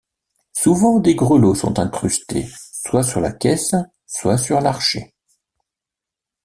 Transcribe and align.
Souvent 0.53 0.97
des 0.99 1.13
grelots 1.13 1.53
sont 1.53 1.77
incrustés 1.77 2.47
soit 2.73 3.03
sur 3.03 3.21
la 3.21 3.31
caisse 3.31 3.75
soit 4.07 4.39
sur 4.39 4.59
l'archet. 4.59 5.13